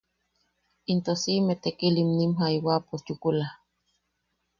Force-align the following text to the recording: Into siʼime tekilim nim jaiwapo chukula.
Into 0.91 1.11
siʼime 1.21 1.53
tekilim 1.63 2.09
nim 2.17 2.31
jaiwapo 2.39 2.93
chukula. 3.05 3.47